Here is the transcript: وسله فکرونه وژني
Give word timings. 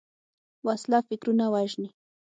وسله 0.67 0.99
فکرونه 1.07 1.45
وژني 1.53 1.89